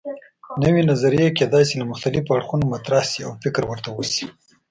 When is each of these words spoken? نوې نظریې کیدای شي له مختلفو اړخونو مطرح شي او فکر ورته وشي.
نوې 0.63 0.81
نظریې 0.91 1.35
کیدای 1.37 1.63
شي 1.69 1.75
له 1.81 1.85
مختلفو 1.91 2.35
اړخونو 2.37 2.69
مطرح 2.73 3.03
شي 3.11 3.19
او 3.27 3.31
فکر 3.43 3.63
ورته 3.67 3.89
وشي. 3.91 4.25